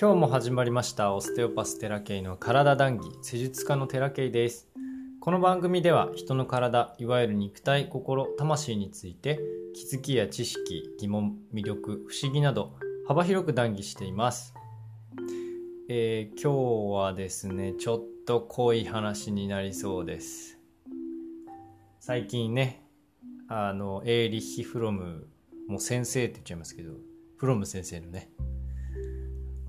[0.00, 4.68] 今日も始まりましたオステオパステラケイの体談義施術家のテラケイです。
[5.20, 9.40] この番組では人の体いわゆる肉体心魂について
[9.74, 12.76] 気づきや知識疑問魅力不思議など
[13.08, 14.54] 幅広く談義しています。
[15.88, 20.60] えー、今日はですねちょっと濃い話になりそうです。
[21.98, 22.84] 最近ね
[23.48, 25.26] あのエーリッヒ・フロム
[25.66, 26.92] もう先生って言っちゃいますけど
[27.36, 28.30] フロム先生のね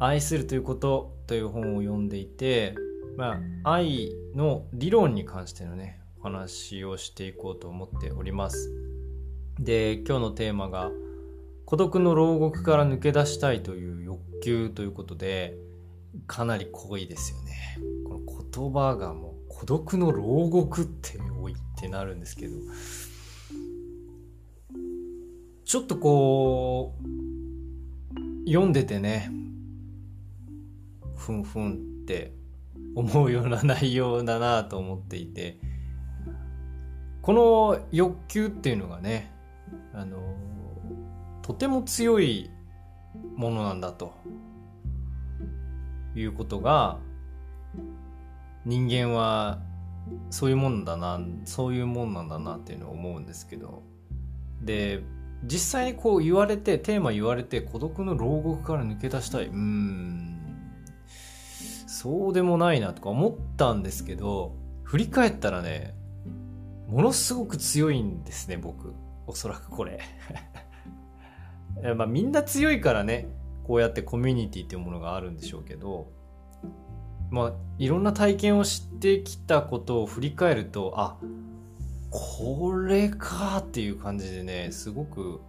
[0.02, 2.74] 愛するということという本を読んでいて、
[3.18, 8.72] まあ、愛の理論に関してのね、お話をしていこうと思っております。
[9.60, 10.90] で、今日のテーマが、
[11.66, 15.58] 孤独の牢獄から抜け出したいという欲求ということで、
[16.28, 17.78] かなり濃いですよね。
[18.06, 22.56] この言葉がもう、孤独の牢獄って多いってなるんですけど、
[25.66, 29.30] ちょっとこう、読んでてね、
[31.30, 31.76] ふんふんっ
[32.08, 32.34] て
[32.96, 35.60] 思うような内容だなと思っていて
[37.22, 39.32] この欲求っていうのがね
[39.94, 40.18] あの
[41.44, 42.50] とても強い
[43.36, 44.14] ものなんだと
[46.16, 46.98] いうことが
[48.66, 49.60] 人間は
[50.32, 53.84] そういうもんだなそういうもんなんだなっていうのを思うんですけど。
[54.62, 55.02] で
[55.44, 59.46] 実際にこう言われてテーマ言われて孤独の牢獄から抜け出したい。
[59.46, 60.39] うん。
[62.02, 65.94] そうでもないなとか思ったんですけど、振り返ったらね、
[66.88, 68.94] ものすごく強いんですね、僕。
[69.28, 70.00] おそらくこれ。
[71.98, 73.28] まあみんな強いからね、
[73.66, 76.10] こうやってコミュニティっていうものがあるんでしょうけど、
[77.32, 81.18] まあいろんな体験を知ってきたことを振り返ると、あ、
[82.12, 85.42] これかっていう感じでね、すごく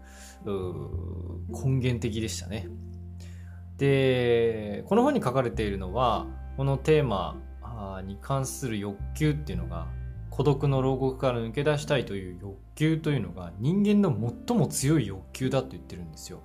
[0.45, 2.67] 根源的でしたね。
[3.77, 7.37] で、この本に書かれているのは、このテーマ
[8.07, 9.87] に関する欲求っていうのが
[10.31, 14.11] 孤独の牢獄から抜け出したいという欲求というのが人間の
[14.47, 16.41] 最も強い欲求だと言ってるんですよ。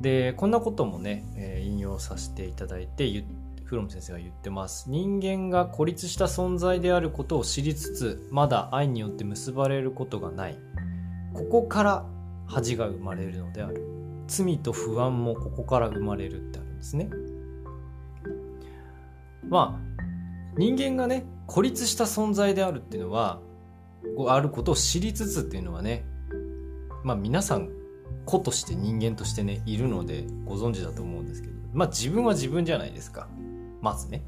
[0.00, 3.24] でこんなこともね、え、引用させていただいて
[3.64, 10.58] フロム先生が言ってます人間が孤立した存在であることを知りつつまだ愛によって結ばれることがない
[11.34, 12.06] ここから
[12.46, 13.82] 恥が生まれるのである
[14.28, 17.08] 罪と不安もここから生まれるってあるんですね。
[19.48, 20.02] まあ
[20.56, 23.40] 人間がね孤立した存在であるっていうのは
[24.28, 26.04] あることを知りつつっていうのはね
[27.04, 27.70] まあ皆さん
[28.24, 33.28] 子として人間としてねいるのでご存知だと思うんですけどまあ自分は自分じゃないですか。
[33.80, 34.22] まずね。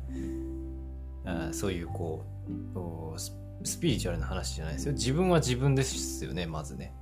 [1.25, 2.25] あそういうこ
[3.17, 3.19] う
[3.65, 4.93] スピリチュアルな話じゃないですよ。
[4.93, 6.95] 自分は自分ですよねまずね。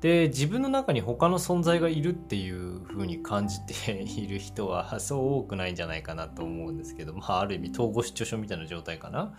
[0.00, 9.34] で自分の中に他の存在がいるっていう風に感じている人はそう多くないんじゃないかなと思うんですけど、まあ、ある意味統合失調症みたいな状態かな。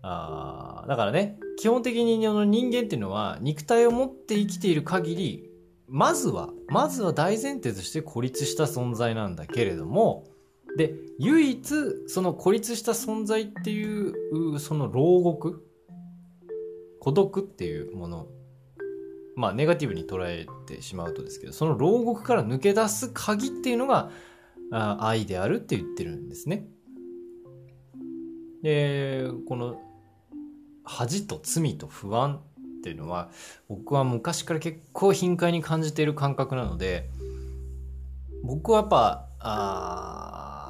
[0.00, 5.50] あだからね基本的に人間っていうのは肉体を持って生きている限り
[5.88, 10.24] まずはまずは大前提として孤立した存在なんだけれども
[10.76, 11.74] で唯一
[12.06, 15.66] その孤立した存在っていうその牢獄
[17.00, 18.26] 孤独っていうもの
[19.38, 24.10] まあ、ネガティブに捉えてしまうとですけど、その牢獄から抜け出す鍵っていうのが、
[24.70, 26.66] 愛であるって言ってるんですね。
[28.62, 29.80] で、この
[30.82, 32.40] 恥と罪と不安
[32.78, 33.30] っていうのは、
[33.68, 37.08] 僕は昔から結構頻回に感じている感覚なので、
[38.42, 40.68] 僕はやっぱ、あ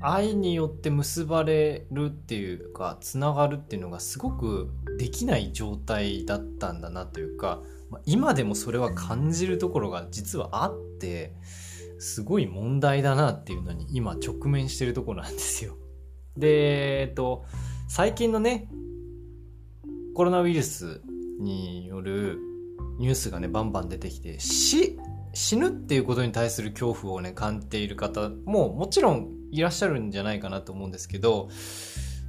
[0.00, 7.62] 愛によって結ばれるっていうか、つながるっていうのがすごくできない状態だったんだなというか、
[8.04, 11.34] 今でもそれは感じるところが実はあって
[11.98, 15.76] すごい問題だなっていうのに今直面してるところなんですよ。
[16.36, 17.44] で、えっと、
[17.88, 18.68] 最近のね
[20.14, 21.00] コロナウイルス
[21.40, 22.38] による
[22.98, 24.98] ニュースがねバンバン出てきて死
[25.32, 31.48] 死ぬっていうことに対する恐怖をね感じている方ももちろんいらっしゃるんじゃないかなと思うんですけど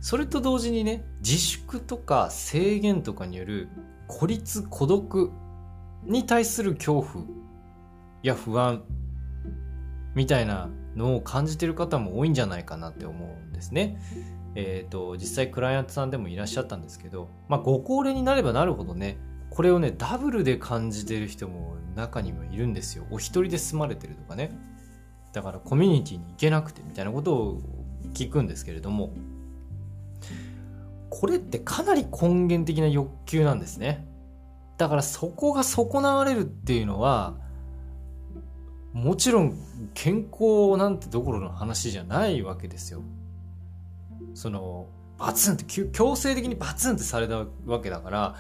[0.02, 3.70] それと同時にね、自粛とか制限とかによる
[4.08, 5.32] 孤立、孤独
[6.06, 7.26] に対する恐怖
[8.24, 8.84] や不安
[10.16, 14.00] みたいなのを感じてる方も多いんじゃないかなって思うんですね。
[14.56, 19.18] えっ、ー、と、実際クライアントさんでもいらっしゃったんですけど、まあご高齢になればなるほどね、
[19.50, 23.06] これをね、ダブルで感じてる人も中にもいるんですよ。
[23.12, 24.52] お一人で住まれてるとかね。
[25.34, 27.62] だからコミュニティに行けなくてみたいなことを
[28.14, 29.14] 聞くんですけれども、
[31.10, 34.08] これってかなり根源的な欲求なんですね。
[34.78, 37.36] だからそこが損なわれるっていうのは、
[38.94, 39.58] もちろん
[39.94, 43.02] 健康なんてどころの話じゃないわけですよ。
[44.34, 48.36] そのバツンって強制的にバツンってされたわけだから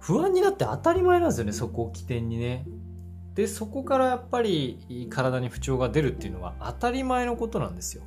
[0.00, 2.64] 不安になって当たり前なんですよねそこを起点にね。
[3.34, 8.02] でそこからやっぱり体に不調が出るっていうのは当たり前のことなんですよ。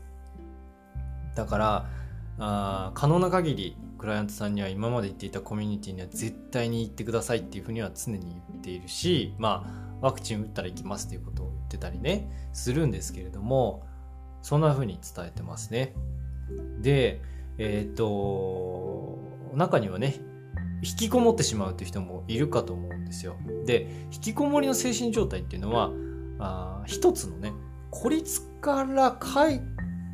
[1.35, 1.89] だから
[2.37, 8.19] あ可能な限りクライアントさんには今まで言っていたコミュニティには絶対に行ってくださいっていうふうには常に
[8.49, 13.85] 言っているしまあワクチン打ったら行きますっていうことを言ってたりねするんですけれども
[14.41, 15.93] そんなふうに伝えてますね。
[16.79, 17.21] で
[17.59, 19.19] えっ、ー、と
[19.53, 20.15] 中にはね
[20.81, 23.35] 引きこもってしまうっていう人もいるかと思うんですよ。
[23.65, 25.91] で引きこもりの精神状態っていうのは
[26.39, 27.53] あ一つのね
[27.91, 29.61] 孤立から解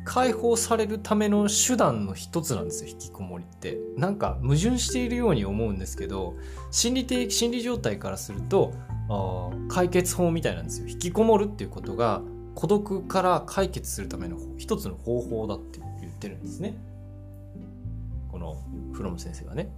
[0.08, 3.78] 解放されるための手段の一つなんですよ引きこもりって。
[3.98, 6.34] なんか矛盾しているように思うんですけど
[6.70, 8.72] 心理的心理状態からすると
[9.10, 10.88] あ解決法みたいなんですよ。
[10.88, 12.22] 引きこもるっていうことが
[12.54, 16.74] 孤独から解決するための一つの方法だって言ってるんですね。
[18.32, 18.56] この
[18.94, 19.70] フロム先生がね。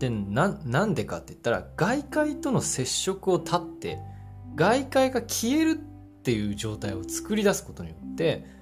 [0.00, 4.00] でなんでかって言ったら外界との接触を断って
[4.56, 8.58] 外界が消えるっていう状態を作り出すことによって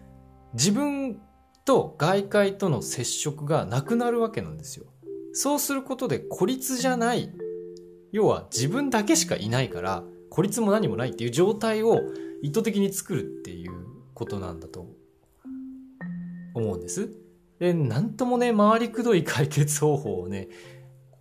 [0.59, 1.21] 自分
[1.65, 4.87] と外界との接触がなくなるわけなんですよ。
[5.33, 7.31] そうすることで孤立じゃない。
[8.11, 12.01] 要は自分だけしかいないから、孤立も何もないっていう状態を
[12.43, 13.73] 意図的に作るっていう
[14.15, 14.85] ことなんだと
[16.55, 17.09] 思うんです。
[17.61, 20.49] で、なんともね、回りくどい解決方法をね、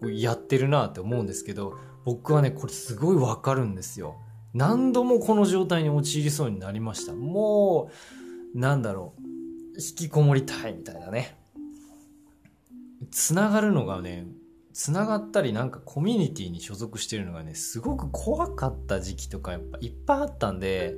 [0.02, 4.16] やってるなって思うんですけど、僕はね、これすごいわかるんですよ。
[4.56, 7.14] 何度もこの状態に陥りそうになりました。
[7.14, 7.92] も
[8.56, 9.27] う、なんだろう。
[9.78, 11.38] 引きこもりたいみたいなね。
[13.12, 14.26] つながるのがね、
[14.74, 20.98] つながったりなんかコミュニティに所属してるのがね、すごく怖かった時期とかやっぱいっぱいあったんで、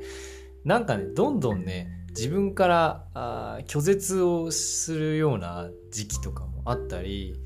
[0.64, 7.40] なんかね、どんどんね、自分からあ拒絶をするような時期とかもあったり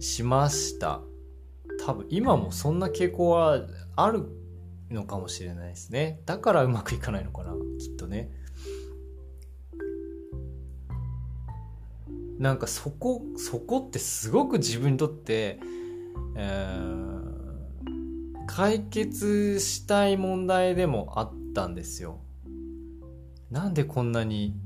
[0.00, 1.00] しました。
[1.84, 3.66] 多分今もそんな傾向は
[3.96, 4.24] ある
[4.90, 6.20] のかもしれないですね。
[6.26, 8.30] だからうまくいかないのかな、きっとね。
[12.40, 15.60] なんかそこそこってすごく自分にとって、
[16.34, 22.18] えー、解決したい問題でもあったんですよ。
[23.50, 24.56] なんでこんなに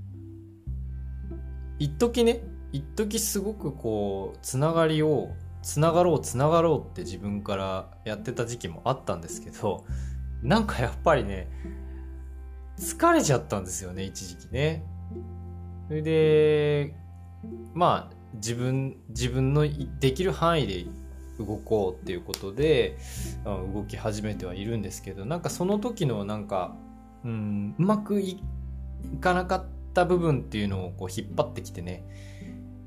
[1.80, 5.30] 一時ね一時すごくこうつながりを
[5.60, 9.84] つながろうつながろうって自分からやってた時期もあったんですけど
[10.44, 11.48] なんかやっぱりね
[12.78, 14.84] 疲れちゃったんですよね一時期ね。
[15.88, 17.03] それで
[17.74, 19.66] まあ自分自分の
[20.00, 20.86] できる範囲で
[21.38, 22.96] 動こうっていうことで
[23.44, 26.76] 動き始めてはいるんですけどなんかその時のなんか、
[27.24, 28.40] うん、うまくい
[29.20, 32.04] かなかった部分っていうのをこう引っ張ってきてね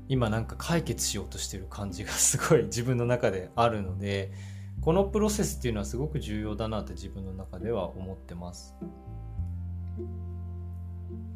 [0.08, 4.32] 今なんか解決しようとしてる感じがすごい 自分の中であるので
[4.80, 8.74] このプロセスっていうのはすごく重要だなって自分の中では思ってます。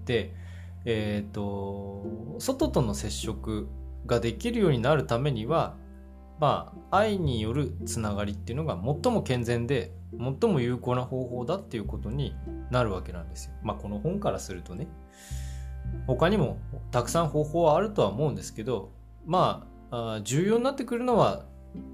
[0.05, 0.35] で
[0.85, 3.69] え、ー、と外との接触
[4.07, 5.77] ができるようになるためには
[6.41, 12.35] まあ愛によるつながりっていうのが最も健全で最も有効な方法だっていうことに
[12.71, 13.53] なるわけなんですよ。
[13.63, 14.89] まあこの本からするとね
[16.07, 16.59] 他にも
[16.91, 18.93] たくさん方法はあるとは思うんですけど
[19.25, 21.45] まあ重要になってくるのは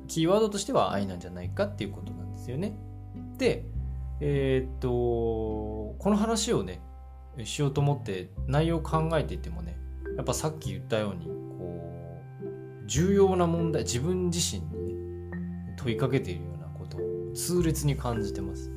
[0.07, 2.76] キーワードとしては愛なんじゃないかっていうことなんですよね。
[3.37, 3.66] で
[4.21, 6.80] えー、っとこの話をね
[7.45, 9.78] しようと思って内容を考えていてもね
[10.16, 17.00] やっぱさっき言ったようにこう重要な問題自分自身にね問いかけているようなことを
[17.35, 18.73] 痛烈に感じてます。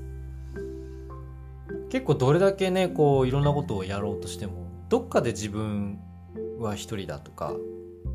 [1.89, 6.00] 結構どれだけねこういろんなことをやろうとしてもどっかで自分
[6.60, 7.53] は一人だとか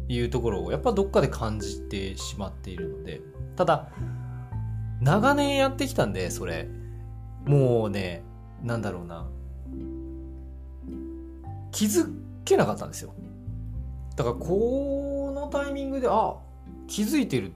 [0.09, 3.21] いうところをやっぱどっかで感じてしまっているので
[3.55, 3.91] ただ
[5.01, 6.69] 長年やってきたんでそれ。
[7.47, 8.25] もうね
[8.63, 9.29] なんだろうな。
[11.77, 12.11] 気づ
[12.47, 13.13] けなかったんですよ。
[14.17, 16.35] だからこのタイミングであ
[16.87, 17.53] 気づいてる。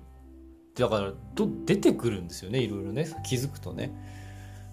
[0.74, 3.08] だからと出てくるんですよねいろいろね。
[3.26, 3.96] 気づくとね。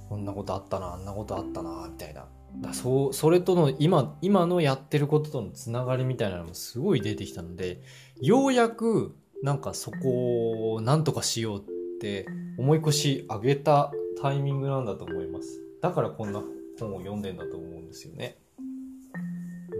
[0.09, 2.25] こんなことあったなあんなことあったなみたいな。
[2.57, 7.81] だそうそれとの今今のやってることとのつながりみたいなのもすごい出てきたので
[8.19, 11.63] ようやくなんかそこをなんとかしようっ
[12.01, 12.25] て
[12.57, 15.61] 思い越し上げたタイミングなんだと思います。
[15.81, 16.41] だからこんな
[16.79, 18.37] 本を読んでんだと思うんですよね。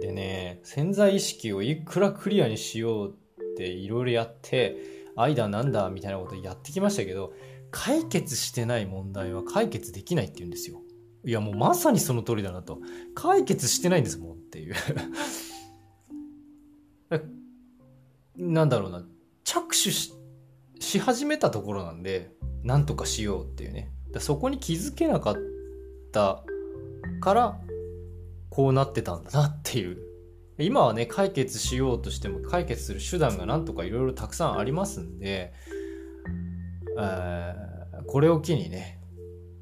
[0.02, 3.14] でね、潜在意識をいくらクリアにしようっ
[3.58, 4.78] ていろいろやって、
[5.16, 7.34] 愛だなんだみたいなことやってきましたけど、
[7.72, 10.82] 解決してない問題は解決できないって言うんですよ。
[11.26, 12.80] いやもうまさにその通りだなと。
[13.16, 14.76] 解決してないんですもんっていう
[18.38, 19.06] なんだろうな。
[19.44, 20.14] 着手し
[21.00, 22.32] 始めたところなんで、
[22.64, 23.92] なんとかしようっていうね。
[24.20, 25.36] そこに気づけなかっ
[26.12, 26.44] た
[27.20, 27.62] から、
[28.50, 29.98] こうなってたんだなっていう。
[30.60, 35.54] 今はね、解決しようとしても解決する手段がなんとかいろいろたくさんありますんで、
[37.00, 39.00] えー、これを機にね、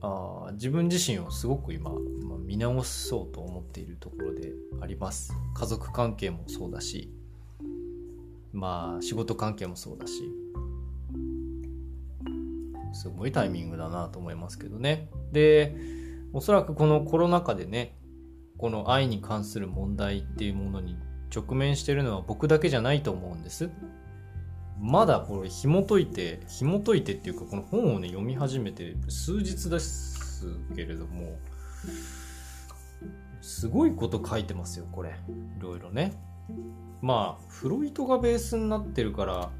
[0.02, 5.34] あ自分自身をすごく今、まあ、見直そうと思っているところであります。
[5.54, 7.12] 家族関係もそうだし、
[8.54, 10.32] まあ仕事関係もそうだし、
[12.94, 15.10] すごいタイミングだなと思いますけどね。
[15.34, 15.76] で、
[16.32, 17.98] おそらくこのコロナ禍でね、
[18.58, 20.98] この愛に関する問題っていうものに
[21.34, 23.70] 直面してるのは僕だけじゃないと思うんです。
[24.80, 31.38] まだこれ紐解いて、紐解いてっていうかこの本をね読み始めて数日ですけれども、
[33.42, 35.12] すごいこと書いてますよ、これ。
[35.58, 36.14] いろいろね。
[37.02, 39.52] まあ、フロイトがベースになってるから、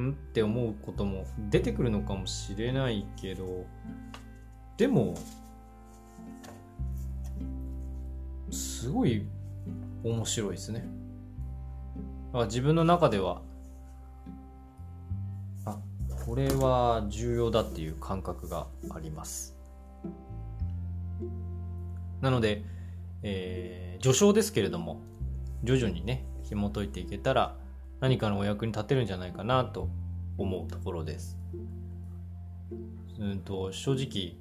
[0.00, 3.64] んって思うことも出てくるのかもしれないけど、
[4.76, 5.14] でも、
[8.50, 9.26] すごい
[10.04, 10.88] 面白いですね。
[12.32, 13.42] だ自分の中では、
[15.64, 15.78] あ、
[16.26, 19.56] これは重要だっていう感覚があります。
[22.20, 22.64] なので、
[23.22, 25.00] えー、序章ですけれども、
[25.64, 27.56] 徐々にね、紐解いていけたら、
[28.00, 29.88] 何かのお役に立てるんじゃないかなと
[30.38, 31.38] 思うところです。
[33.18, 34.36] うんと、正直、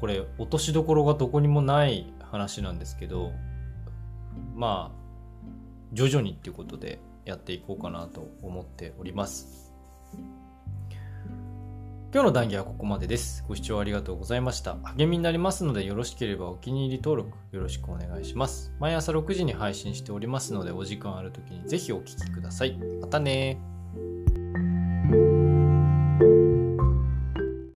[0.00, 3.32] これ、落としどころがどこにもない話なんですけど、
[4.54, 5.06] まあ、
[5.92, 9.72] 徐々にっていうことでやっていこうかなと思っております。
[12.12, 13.44] 今日の談義はここまでです。
[13.48, 14.76] ご視聴ありがとうございました。
[14.96, 18.72] 励みになりますのでよろしければお気に入り登録よろしくお願いします。
[18.78, 22.78] 毎朝6時に配信しておりますのでお時間ある時にぜひお聴きください。
[23.00, 23.58] またね